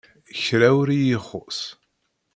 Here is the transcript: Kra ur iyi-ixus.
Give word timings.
Kra 0.43 0.69
ur 0.81 0.87
iyi-ixus. 0.91 1.59